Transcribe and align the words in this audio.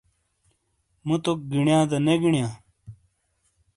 موتوک 1.05 1.39
گینیاں 1.51 1.83
دا 1.89 1.97
نے 2.05 2.13
گینیاں؟ 2.21 2.51